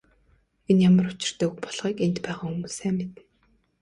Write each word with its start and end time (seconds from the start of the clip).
Энэ 0.69 0.83
ямар 0.89 1.05
учиртай 1.11 1.47
үг 1.49 1.57
болохыг 1.65 1.97
энд 2.05 2.17
байгаа 2.25 2.37
хүмүүс 2.49 2.73
сайн 2.79 2.95
мэднэ. 2.97 3.21